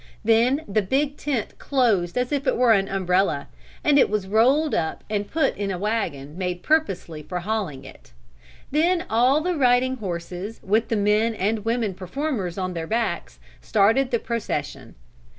Then 0.23 0.63
the 0.67 0.81
big 0.81 1.15
tent 1.15 1.59
closed 1.59 2.17
as 2.17 2.31
if 2.31 2.47
it 2.47 2.57
were 2.57 2.71
an 2.73 2.87
umbrella, 2.87 3.47
and 3.83 3.99
it 3.99 4.09
was 4.09 4.25
rolled 4.25 4.73
up 4.73 5.03
and 5.11 5.29
put 5.29 5.55
in 5.55 5.69
a 5.69 5.77
wagon 5.77 6.35
made 6.39 6.63
purposely 6.63 7.21
for 7.21 7.41
hauling 7.41 7.85
it; 7.85 8.11
then 8.71 9.05
all 9.11 9.41
the 9.41 9.55
riding 9.55 9.97
horses 9.97 10.59
with 10.63 10.87
the 10.87 10.97
men 10.97 11.35
and 11.35 11.65
women 11.65 11.93
performers 11.93 12.57
on 12.57 12.73
their 12.73 12.87
backs, 12.87 13.37
started 13.61 14.09
the 14.09 14.17
procession. 14.17 14.95